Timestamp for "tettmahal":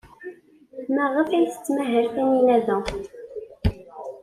1.53-2.05